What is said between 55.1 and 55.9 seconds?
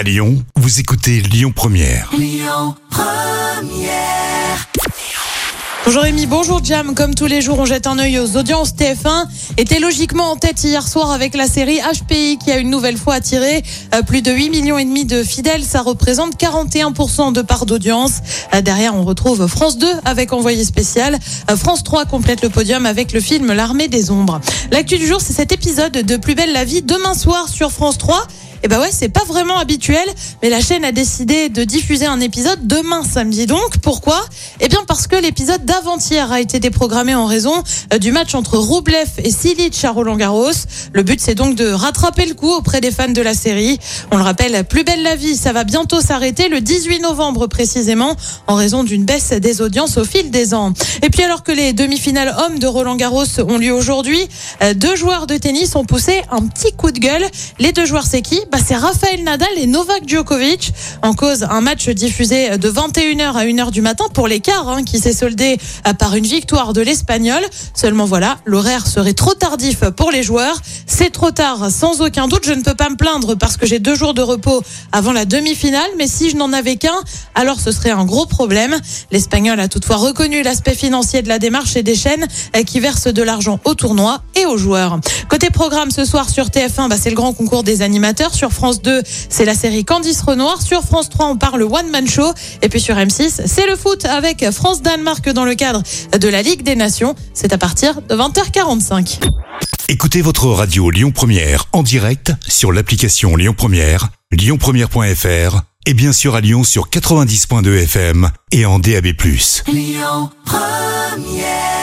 de tennis ont